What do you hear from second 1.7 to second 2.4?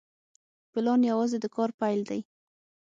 پیل دی.